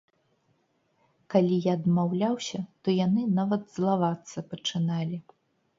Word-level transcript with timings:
Калі 1.33 1.59
я 1.67 1.75
адмаўляўся, 1.79 2.59
то 2.81 2.87
яны 3.05 3.21
нават 3.39 3.63
злавацца 3.79 4.47
пачыналі. 4.53 5.17